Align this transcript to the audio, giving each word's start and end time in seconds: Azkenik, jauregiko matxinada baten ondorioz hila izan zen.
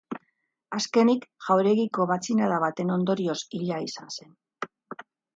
Azkenik, 0.75 1.25
jauregiko 1.47 2.07
matxinada 2.11 2.57
baten 2.63 2.89
ondorioz 2.95 3.37
hila 3.59 3.77
izan 3.89 4.09
zen. 4.15 4.33